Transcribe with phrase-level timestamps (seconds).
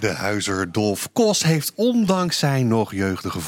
[0.00, 3.40] De huizer Dolf Kos heeft ondanks zijn nog jeugdige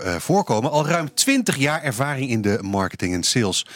[0.00, 3.66] eh, voorkomen al ruim 20 jaar ervaring in de marketing en sales.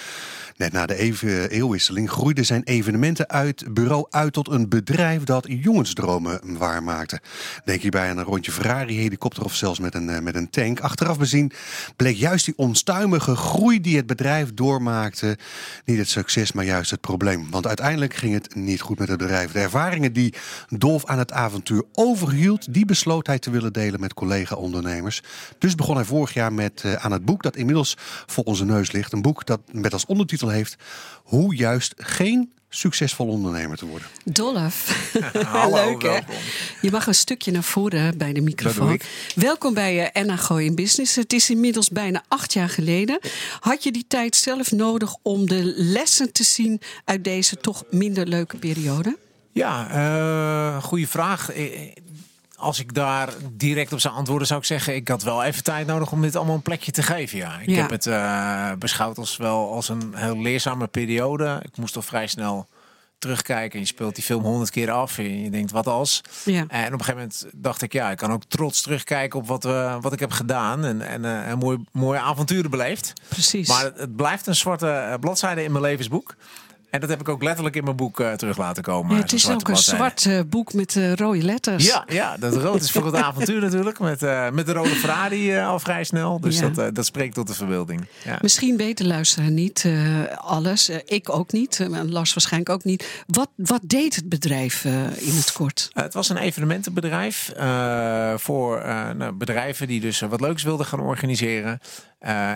[0.59, 6.41] Net na de eeuwwisseling groeiden zijn evenementen uit bureau uit tot een bedrijf dat jongensdromen
[6.59, 7.21] waarmaakte.
[7.65, 10.81] Denk hierbij aan een rondje Ferrari-helikopter of zelfs met een, eh, met een tank.
[10.81, 11.53] Achteraf bezien
[11.97, 15.39] bleek juist die onstuimige groei die het bedrijf doormaakte
[15.85, 17.51] niet het succes, maar juist het probleem.
[17.51, 19.53] Want uiteindelijk ging het niet goed met het bedrijf.
[19.53, 20.35] De ervaringen die
[20.69, 25.23] Dolf aan het avontuur overhield, die besloot hij te willen delen met collega-ondernemers.
[25.59, 28.93] Dus begon hij vorig jaar met, uh, aan het boek dat inmiddels voor onze neus
[28.93, 29.13] ligt.
[29.13, 30.77] Een boek dat met als ondertitel heeft
[31.23, 34.09] hoe juist geen succesvol ondernemer te worden.
[34.25, 35.11] Dolf.
[35.73, 36.19] Leuk hè?
[36.81, 39.01] Je mag een stukje naar voren bij de microfoon.
[39.35, 41.17] Welkom bij uh, Gooi in Business.
[41.17, 43.19] Het is inmiddels bijna acht jaar geleden.
[43.61, 48.27] Had je die tijd zelf nodig om de lessen te zien uit deze toch minder
[48.27, 49.17] leuke periode?
[49.53, 49.89] Ja,
[50.77, 51.51] uh, goede vraag
[52.59, 55.87] als ik daar direct op zou antwoorden, zou ik zeggen: ik had wel even tijd
[55.87, 57.39] nodig om dit allemaal een plekje te geven.
[57.39, 61.61] Ja, ik heb het uh, beschouwd als wel als een heel leerzame periode.
[61.63, 62.69] Ik moest toch vrij snel
[63.19, 63.81] terugkijken.
[63.81, 66.21] Je speelt die film honderd keer af en je denkt: wat als?
[66.45, 66.65] Ja.
[66.69, 69.65] En op een gegeven moment dacht ik: ja, ik kan ook trots terugkijken op wat,
[69.65, 73.13] uh, wat ik heb gedaan en, en uh, een mooi, mooie avonturen beleefd.
[73.29, 73.69] Precies.
[73.69, 76.35] Maar het, het blijft een zwarte bladzijde in mijn levensboek.
[76.91, 79.17] En dat heb ik ook letterlijk in mijn boek uh, terug laten komen.
[79.17, 81.87] Ja, het is ook een zwart uh, boek met uh, rode letters.
[81.87, 83.99] Ja, ja, dat rood is voor het avontuur natuurlijk.
[83.99, 84.21] Met,
[84.53, 86.41] met de rode Ferrari al vrij snel.
[86.41, 88.07] Dus dat, dat spreekt tot de verbeelding.
[88.25, 88.39] Ja.
[88.41, 89.89] Misschien weten luisteren niet
[90.37, 90.89] alles.
[90.89, 91.87] ik ook niet.
[92.07, 93.25] Lars waarschijnlijk ook niet.
[93.27, 95.91] Wat, wat deed het bedrijf in het kort?
[95.93, 97.53] het was een evenementenbedrijf.
[98.37, 98.83] voor
[99.17, 101.79] nou, bedrijven die dus wat leuks wilden gaan organiseren.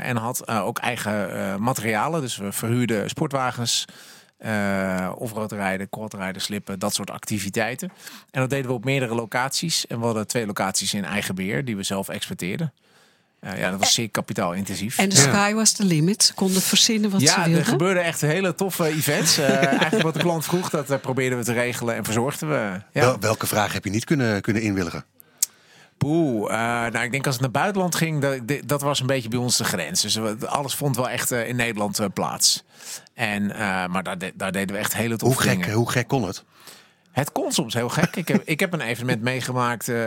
[0.03, 2.21] en had ook eigen materialen.
[2.21, 3.87] Dus we verhuurden sportwagens.
[4.47, 7.93] Uh, offroad rijden, quad rijden, slippen, dat soort activiteiten.
[8.31, 9.87] En dat deden we op meerdere locaties.
[9.87, 12.73] En we hadden twee locaties in eigen beheer die we zelf exporteerden.
[13.45, 14.99] Uh, ja, dat was zeer kapitaalintensief.
[14.99, 16.23] En de sky was the limit.
[16.23, 17.53] Ze konden verzinnen wat ja, ze wilden.
[17.53, 19.39] Ja, er gebeurden echt hele toffe events.
[19.39, 22.81] Uh, eigenlijk wat de klant vroeg, dat probeerden we te regelen en verzorgden we.
[22.93, 23.19] Ja.
[23.19, 25.05] welke vraag heb je niet kunnen, kunnen inwilligen?
[25.99, 26.51] Poeh,
[26.91, 29.57] nou, ik denk als het naar buitenland ging, dat, dat was een beetje bij ons
[29.57, 30.01] de grens.
[30.01, 32.65] Dus alles vond wel echt in Nederland plaats.
[33.15, 33.47] En,
[33.91, 36.45] maar daar, daar, deden we echt hele toffe hoe gek, Hoe gek kon het?
[37.13, 38.17] Het kon soms heel gek.
[38.17, 39.99] ik, heb, ik heb een evenement meegemaakt uh,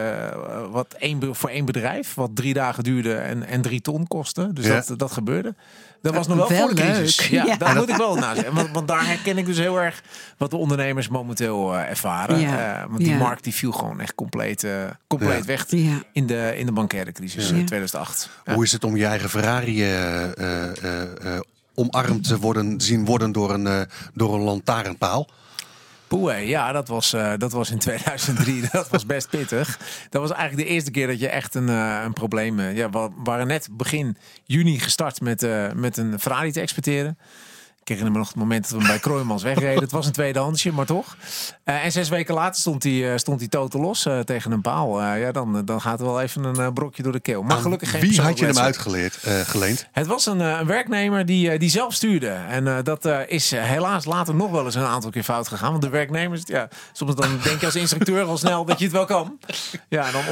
[0.72, 4.54] wat één, voor één bedrijf, wat drie dagen duurde en, en drie ton kostte.
[4.54, 4.84] Dus ja.
[4.88, 5.56] dat, dat gebeurde.
[6.02, 7.28] Dat was nog wel, wel voor de crisis.
[7.28, 7.56] Ja, ja.
[7.56, 8.54] daar moet ik wel naar zeggen.
[8.54, 10.04] Want, want, daar herken ik dus heel erg
[10.38, 12.42] wat de ondernemers momenteel uh, ervaren.
[12.42, 14.68] Uh, want die markt die viel gewoon echt compleet,
[15.08, 15.72] compleet weg
[16.12, 18.30] in, de, in de bankaire crisis 2008.
[18.54, 19.84] Hoe is het om je eigen Ferrari
[21.76, 23.82] omarmd te worden, zien worden door een, uh,
[24.14, 25.30] door een lantaarnpaal.
[26.08, 28.64] Poeh, ja, dat was, uh, dat was in 2003.
[28.72, 29.80] dat was best pittig.
[30.10, 32.60] Dat was eigenlijk de eerste keer dat je echt een, uh, een probleem...
[32.62, 37.18] ja, we waren net begin juni gestart met, met een Ferrari te exporteren.
[37.86, 39.82] Ik herinner me nog het moment dat we bij Kroijmans wegreden.
[39.82, 41.18] Het was een tweedehandsje, maar toch.
[41.66, 44.62] Uh, en zes weken later stond hij, uh, stond hij totaal los uh, tegen een
[44.62, 45.02] paal.
[45.02, 47.44] ja, dan, dan gaat er wel even een brokje door de keel.
[47.44, 49.18] Maar gelukkig geen Wie had je hem uitgeleend?
[49.24, 49.88] geleend?
[49.92, 52.30] Het was een, een werknemer die, die zelf stuurde.
[52.30, 55.72] En dat is helaas later nog wel eens een aantal keer fout gegaan.
[55.72, 58.94] Want de werknemers, ja, soms dan denk je als instructeur al snel dat je het
[58.94, 59.40] wel kan.
[59.90, 60.24] Ja, dan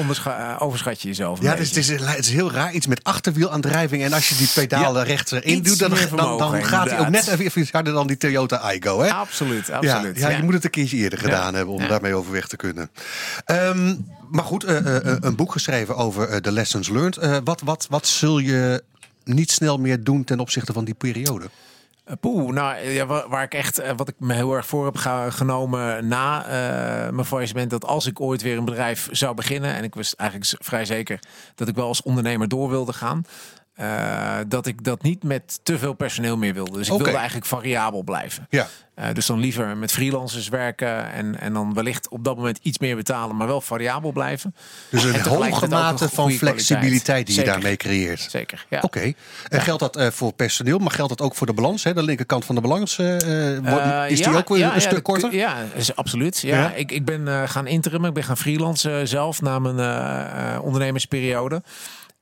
[0.59, 1.41] overschat je jezelf.
[1.41, 2.71] Ja, dus het, is, het is heel raar.
[2.71, 4.03] Iets met achterwielaandrijving.
[4.03, 7.09] En als je die pedalen ja, rechts erin doet, dan, dan, dan gaat hij ook
[7.09, 9.01] net even even harder dan die Toyota Igo.
[9.01, 9.11] Hè?
[9.11, 10.17] Absoluut, absoluut.
[10.17, 12.89] Ja, ja, je moet het een keertje eerder gedaan hebben om daarmee overweg te kunnen.
[13.45, 17.41] Um, maar goed, uh, uh, een boek geschreven over de lessons learned.
[17.43, 18.83] wat, wat, wat zul je
[19.23, 21.49] niet snel meer doen ten opzichte van die periode?
[22.19, 24.95] Poeh, nou ja, waar, ik echt, wat ik me heel erg voor heb
[25.33, 29.83] genomen na uh, mijn faillissement, dat als ik ooit weer een bedrijf zou beginnen, en
[29.83, 31.19] ik was eigenlijk vrij zeker
[31.55, 33.25] dat ik wel als ondernemer door wilde gaan,
[33.79, 36.77] uh, dat ik dat niet met te veel personeel meer wilde.
[36.77, 38.47] Dus ik wilde eigenlijk variabel blijven.
[38.49, 38.67] Ja.
[38.99, 42.79] Uh, dus dan liever met freelancers werken en, en dan wellicht op dat moment iets
[42.79, 44.55] meer betalen, maar wel variabel blijven.
[44.89, 48.27] Dus een hoge mate van flexibiliteit die je daarmee creëert.
[48.29, 48.65] Zeker.
[48.69, 48.77] Ja.
[48.77, 48.85] Oké.
[48.85, 49.15] Okay.
[49.49, 51.83] En geldt dat uh, voor personeel, maar geldt dat ook voor de balans?
[51.83, 51.93] Hè?
[51.93, 52.99] De linkerkant van de balans
[54.07, 55.35] is die ook weer een stuk korter?
[55.35, 56.39] Ja, is absoluut.
[56.39, 61.61] Ja, Ik, ik ben gaan interim, ik ben gaan freelancen zelf na mijn ondernemersperiode.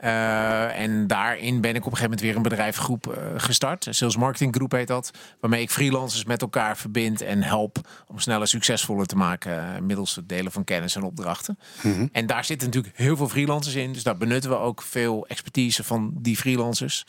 [0.03, 3.88] Uh, en daarin ben ik op een gegeven moment weer een bedrijfgroep uh, gestart.
[3.89, 5.12] Sales Marketing Groep heet dat.
[5.39, 7.77] Waarmee ik freelancers met elkaar verbind en help
[8.07, 9.51] om sneller succesvoller te maken.
[9.51, 11.59] Uh, middels het delen van kennis en opdrachten.
[11.81, 12.09] Mm -hmm.
[12.12, 13.94] En daar zitten natuurlijk heel veel freelancers in.
[13.94, 17.06] Dus daar benutten we ook veel expertise van die freelancers.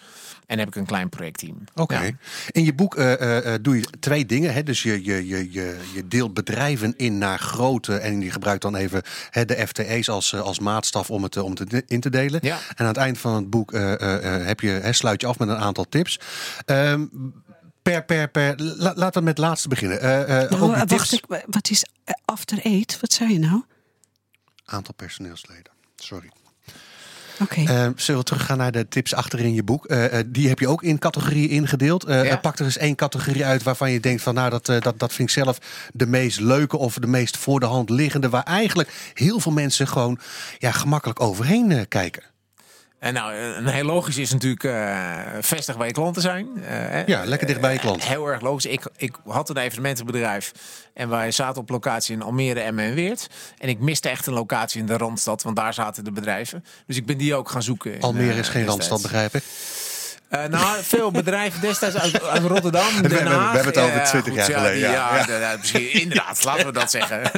[0.46, 1.56] En heb ik een klein projectteam.
[1.74, 1.82] Oké.
[1.82, 2.06] Okay.
[2.06, 2.12] Ja.
[2.50, 2.94] In je boek
[3.62, 4.52] doe je twee dingen.
[4.52, 4.62] Hè?
[4.62, 7.96] Dus je, je, je, je, je deelt bedrijven in naar grote.
[7.96, 11.82] En je gebruikt dan even hè, de FTE's als, als maatstaf om het, om het
[11.86, 12.40] in te delen.
[12.42, 12.58] Ja.
[12.82, 13.96] En aan het eind van het boek uh, uh,
[14.46, 16.20] heb je, hè, sluit je af met een aantal tips.
[16.66, 17.34] Um,
[17.82, 18.54] per, per, per.
[18.56, 19.96] La, laten we met het laatste beginnen.
[19.96, 21.12] Uh, nou, wacht, tips...
[21.12, 21.86] ik, wat is
[22.24, 23.00] after eight?
[23.00, 23.62] Wat zei je nou?
[24.64, 25.72] Aantal personeelsleden.
[25.96, 26.30] Sorry.
[27.38, 27.64] Okay.
[27.64, 29.90] Uh, zullen we teruggaan naar de tips achterin je boek?
[29.90, 32.08] Uh, die heb je ook in categorieën ingedeeld.
[32.08, 32.36] Uh, ja.
[32.36, 35.28] Pak er eens één categorie uit waarvan je denkt van nou dat, dat, dat vind
[35.28, 35.58] ik zelf
[35.92, 38.28] de meest leuke of de meest voor de hand liggende.
[38.28, 40.18] Waar eigenlijk heel veel mensen gewoon
[40.58, 42.30] ja, gemakkelijk overheen kijken.
[43.02, 46.48] En nou, een heel logisch is natuurlijk uh, vestig waar je klanten zijn.
[46.56, 48.02] Uh, ja, lekker dicht bij je klant.
[48.02, 48.66] Uh, heel erg logisch.
[48.66, 50.52] Ik, ik had een evenementenbedrijf
[50.94, 53.28] en wij zaten op locatie in Almere, Emmen en Weert.
[53.58, 56.64] En ik miste echt een locatie in de Randstad, want daar zaten de bedrijven.
[56.86, 57.94] Dus ik ben die ook gaan zoeken.
[57.94, 59.44] In, Almere is geen Randstad, begrijp ik.
[60.34, 63.50] Uh, nou, veel bedrijven destijds uit, uit Rotterdam, Den Haag.
[63.50, 64.90] We, hebben het over 20 jaar geleden.
[64.90, 67.30] Ja, misschien, inderdaad, laten we dat zeggen.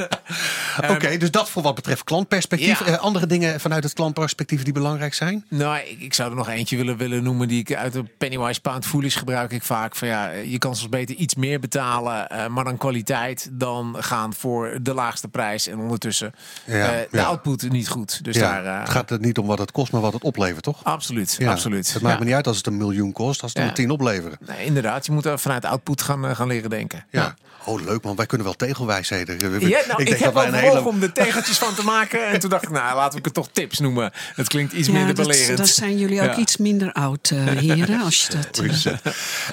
[0.77, 2.87] Oké, okay, um, dus dat voor wat betreft klantperspectief.
[2.87, 5.45] Uh, andere dingen vanuit het klantperspectief die belangrijk zijn?
[5.49, 8.61] Nou, ik, ik, zou er nog eentje willen, willen noemen die ik uit de Pennywise
[8.61, 9.95] Pound Foolish gebruik ik vaak.
[9.95, 14.33] Van ja, je kan soms beter iets meer betalen, uh, maar dan kwaliteit, dan gaan
[14.33, 15.67] voor de laagste prijs.
[15.67, 16.33] En ondertussen
[16.65, 18.23] de output niet goed.
[18.23, 20.83] Dus daar, het gaat er niet om wat het kost, maar wat het oplevert, toch?
[20.83, 21.93] Absoluut, absoluut.
[21.93, 23.67] Het maakt me niet uit als het een miljoen kost, als het ja.
[23.67, 24.37] een tien opleveren.
[24.47, 27.05] Nee, inderdaad, je moet er vanuit output gaan, gaan leren denken.
[27.09, 27.21] Ja.
[27.21, 27.35] ja.
[27.65, 28.15] Oh, leuk man.
[28.15, 29.39] Wij kunnen wel tegelwijsheden.
[29.39, 30.85] Ja, nou, ik, ik denk heb wel een hele...
[30.85, 32.27] om de tegeltjes van te maken.
[32.27, 34.11] En toen dacht ik, nou, laten we het toch tips noemen.
[34.35, 35.57] Het klinkt iets minder belerend.
[35.57, 38.01] Dan zijn jullie ook iets minder oud, uh, heren.
[38.05, 38.61] Als je dat,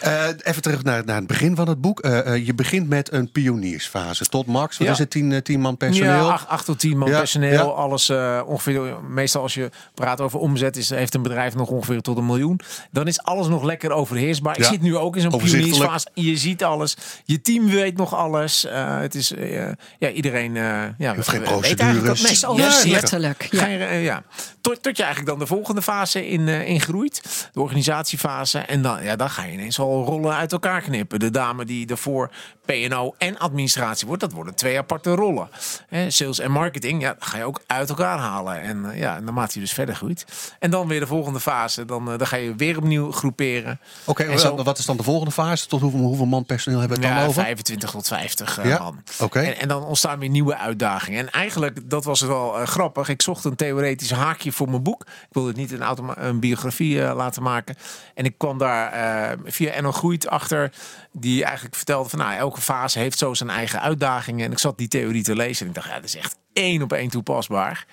[0.04, 0.26] uh...
[0.42, 2.06] even terug naar, naar het begin van het boek.
[2.06, 4.24] Uh, je begint met een pioniersfase.
[4.24, 6.26] Tot max, wat is het, tien, tien man personeel?
[6.26, 7.76] Ja, acht, acht tot tien man personeel.
[7.76, 8.10] Alles
[8.46, 12.26] ongeveer, meestal als je praat over omzet, is, heeft een bedrijf nog ongeveer tot een
[12.26, 12.60] miljoen.
[12.90, 14.58] Dan is alles nog lekker overheersbaar.
[14.58, 16.08] Ik zit nu ook in zo'n pioniersfase.
[16.14, 16.96] Je ziet alles.
[17.24, 18.64] Je team weet nog alles.
[18.64, 20.54] Uh, het is uh, ja, iedereen.
[20.54, 22.22] Uh, ja, geen procedures.
[22.22, 23.48] Nee, overzichtelijk.
[23.50, 23.90] Ja, ja.
[23.90, 24.22] ja.
[24.60, 27.48] Tot, tot je eigenlijk dan de volgende fase in, in groeit.
[27.52, 28.58] De organisatiefase.
[28.58, 31.20] En dan, ja, dan ga je ineens al rollen uit elkaar knippen.
[31.20, 32.30] De dame die ervoor
[32.64, 35.48] P&O en administratie wordt, dat worden twee aparte rollen.
[35.88, 38.60] He, sales en marketing, ja, ga je ook uit elkaar halen.
[38.60, 40.26] En ja, naarmate je dus verder groeit.
[40.58, 41.84] En dan weer de volgende fase.
[41.84, 43.80] Dan, dan ga je weer opnieuw groeperen.
[44.04, 45.66] Oké, okay, wat is dan de volgende fase?
[45.66, 47.42] Tot hoeveel, hoeveel man personeel hebben we het dan over?
[47.42, 48.78] 25 tot 50 uh, ja?
[48.78, 49.02] man.
[49.20, 49.44] Okay.
[49.44, 51.18] En, en, dan ontstaan weer nieuwe uitdagingen.
[51.18, 53.08] En eigenlijk, dat was wel uh, grappig.
[53.08, 55.00] Ik zocht een theoretisch haakje voor mijn boek.
[55.02, 57.76] Ik wilde het niet een, een biografie uh, laten maken.
[58.14, 60.72] En ik kwam daar uh, via Enno Groeit achter.
[61.12, 64.44] Die eigenlijk vertelde van nou, elke fase heeft zo zijn eigen uitdagingen.
[64.44, 65.62] En ik zat die theorie te lezen.
[65.62, 67.86] En ik dacht, ja, dat is echt één op één toepasbaar.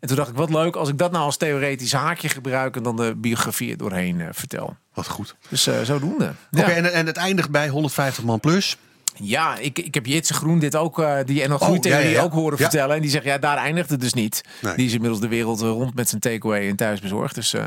[0.00, 2.82] En toen dacht ik, wat leuk als ik dat nou als theoretisch haakje gebruik en
[2.82, 4.76] dan de biografie er doorheen uh, vertel.
[4.94, 5.36] Wat goed.
[5.48, 6.32] Dus uh, zodoende.
[6.52, 6.76] Okay, ja.
[6.76, 8.76] en, en het eindigt bij 150 man plus.
[9.14, 12.32] Ja, ik, ik heb Jitse Groen dit ook, uh, die en oh, ja, ja, ook
[12.32, 12.96] horen vertellen.
[12.96, 14.42] En die zegt, ja, daar eindigt het dus niet.
[14.60, 14.74] Nee.
[14.74, 17.34] Die is inmiddels de wereld rond met zijn takeaway en thuisbezorgd.
[17.34, 17.62] Dus uh,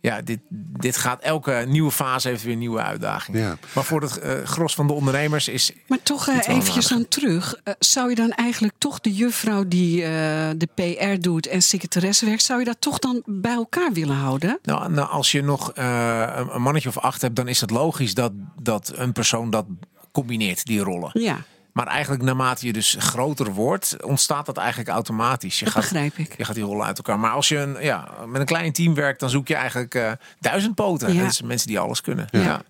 [0.00, 0.40] ja, dit,
[0.78, 3.40] dit gaat elke nieuwe fase heeft weer nieuwe uitdagingen.
[3.40, 3.56] Ja.
[3.74, 5.72] Maar voor het uh, gros van de ondernemers is.
[5.86, 7.60] Maar toch uh, eventjes terug.
[7.64, 10.00] Uh, zou je dan eigenlijk toch de juffrouw die
[10.56, 14.58] de PR doet en secretaresse werkt, zou je dat toch dan bij elkaar willen houden?
[14.62, 18.32] Nou, nou als je nog een mannetje of acht hebt, dan is het logisch dat,
[18.62, 19.66] dat een persoon dat
[20.12, 21.10] combineert, die rollen.
[21.12, 21.44] Ja.
[21.76, 25.58] Maar eigenlijk naarmate je dus groter wordt, ontstaat dat eigenlijk automatisch.
[25.58, 26.36] Je dat gaat, begrijp ik.
[26.36, 27.18] Je gaat die rollen uit elkaar.
[27.18, 30.12] Maar als je een, ja, met een klein team werkt, dan zoek je eigenlijk uh,
[30.40, 31.14] duizend poten.
[31.14, 31.22] Ja.
[31.22, 32.26] Dat zijn mensen die alles kunnen.
[32.30, 32.40] Ja.
[32.40, 32.62] ja.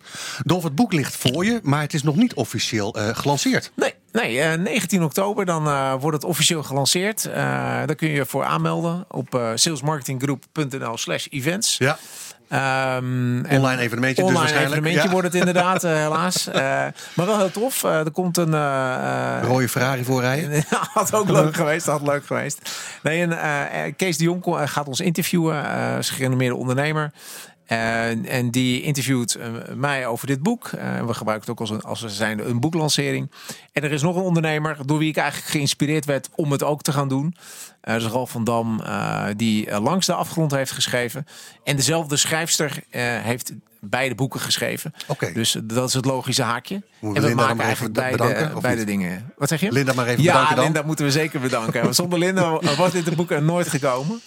[0.43, 3.73] Dolf, het boek ligt voor je, maar het is nog niet officieel uh, gelanceerd.
[3.75, 7.27] Nee, Nee, uh, 19 oktober dan uh, wordt het officieel gelanceerd.
[7.27, 11.79] Uh, daar kun je je voor aanmelden op salesmarketinggroep.nl slash events.
[11.79, 11.99] Ja.
[12.53, 15.11] Um, online evenementje online dus evenementje ja.
[15.11, 16.49] wordt het inderdaad, uh, helaas.
[16.49, 16.55] Uh,
[17.15, 17.85] maar wel heel tof.
[17.85, 18.53] Uh, er komt een...
[19.43, 20.65] Rode Ferrari voorrijden.
[20.95, 21.87] had ook leuk geweest.
[21.87, 22.71] Had leuk geweest.
[23.03, 25.65] Nee, en, Kees de Jong gaat ons interviewen.
[25.65, 27.13] Uh, is gerenommeerde ondernemer.
[27.67, 30.71] En, en die interviewt uh, mij over dit boek.
[30.75, 33.31] Uh, we gebruiken het ook als, een, als we zijn een boeklancering.
[33.73, 36.83] En er is nog een ondernemer door wie ik eigenlijk geïnspireerd werd om het ook
[36.83, 37.35] te gaan doen.
[37.35, 38.83] Uh, dat is Ralf van Dam,
[39.37, 41.27] die langs de afgrond heeft geschreven.
[41.65, 42.83] En dezelfde schrijfster
[43.23, 43.53] heeft
[43.89, 44.93] beide boeken geschreven.
[45.35, 46.83] Dus dat is het logische haakje.
[46.99, 49.33] Moeten en we maken eigenlijk beide, bedanken, beide dingen.
[49.37, 49.73] Wat zeg je?
[49.73, 50.65] Linda maar even ja, bedanken dan.
[50.65, 51.95] Linda moeten we zeker bedanken.
[51.95, 54.21] Zonder Linda was dit boek er nooit gekomen.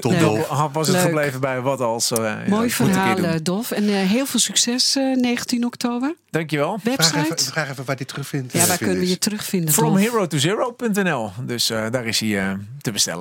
[0.00, 0.68] Tot Dolf.
[0.72, 2.10] Was het gebleven bij wat als...
[2.10, 3.70] Uh, Mooi ja, verhaal, Dolf.
[3.70, 6.14] En uh, heel veel succes uh, 19 oktober.
[6.30, 6.78] Dankjewel.
[6.82, 7.08] Website?
[7.08, 8.52] Vraag even, vraag even waar die terugvindt.
[8.52, 9.74] Ja, waar kunnen we je terugvinden?
[9.74, 11.30] From hero to zero.nl.
[11.42, 13.12] Dus daar is hij te bestellen.